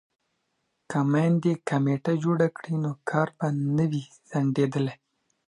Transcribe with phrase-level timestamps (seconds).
[0.89, 4.95] که میندې کمیټه جوړه کړي نو کار به نه وي ځنډیدلی.